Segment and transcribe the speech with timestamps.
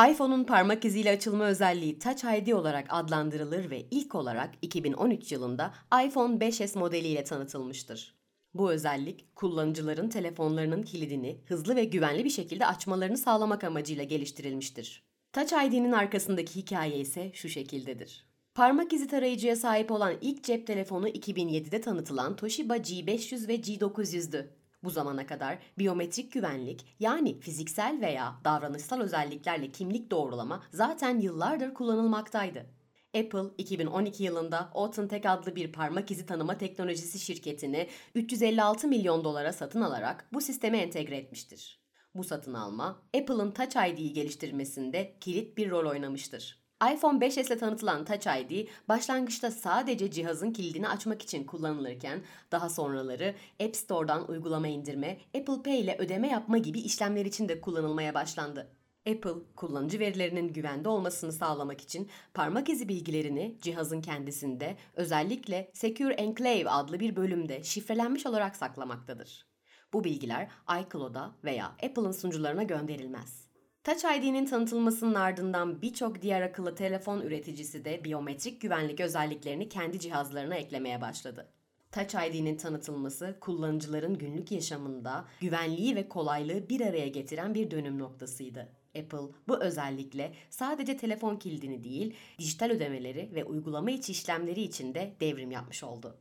[0.00, 5.74] iPhone'un parmak iziyle açılma özelliği Touch ID olarak adlandırılır ve ilk olarak 2013 yılında
[6.06, 8.14] iPhone 5s modeliyle tanıtılmıştır.
[8.54, 15.02] Bu özellik kullanıcıların telefonlarının kilidini hızlı ve güvenli bir şekilde açmalarını sağlamak amacıyla geliştirilmiştir.
[15.32, 18.26] Touch ID'nin arkasındaki hikaye ise şu şekildedir.
[18.54, 24.46] Parmak izi tarayıcıya sahip olan ilk cep telefonu 2007'de tanıtılan Toshiba G500 ve G900'dü.
[24.82, 32.66] Bu zamana kadar biyometrik güvenlik yani fiziksel veya davranışsal özelliklerle kimlik doğrulama zaten yıllardır kullanılmaktaydı.
[33.14, 39.82] Apple 2012 yılında Authentic adlı bir parmak izi tanıma teknolojisi şirketini 356 milyon dolara satın
[39.82, 41.82] alarak bu sisteme entegre etmiştir.
[42.14, 46.62] Bu satın alma, Apple'ın Touch ID'yi geliştirmesinde kilit bir rol oynamıştır.
[46.90, 53.34] iPhone 5s ile tanıtılan Touch ID başlangıçta sadece cihazın kilidini açmak için kullanılırken daha sonraları
[53.64, 58.68] App Store'dan uygulama indirme, Apple Pay ile ödeme yapma gibi işlemler için de kullanılmaya başlandı.
[59.08, 66.70] Apple, kullanıcı verilerinin güvende olmasını sağlamak için parmak izi bilgilerini cihazın kendisinde özellikle Secure Enclave
[66.70, 69.46] adlı bir bölümde şifrelenmiş olarak saklamaktadır.
[69.92, 73.51] Bu bilgiler iCloud'a veya Apple'ın sunucularına gönderilmez.
[73.84, 80.54] Touch ID'nin tanıtılmasının ardından birçok diğer akıllı telefon üreticisi de biyometrik güvenlik özelliklerini kendi cihazlarına
[80.54, 81.48] eklemeye başladı.
[81.92, 88.68] Touch ID'nin tanıtılması kullanıcıların günlük yaşamında güvenliği ve kolaylığı bir araya getiren bir dönüm noktasıydı.
[88.98, 95.14] Apple bu özellikle sadece telefon kilidini değil, dijital ödemeleri ve uygulama içi işlemleri için de
[95.20, 96.16] devrim yapmış oldu.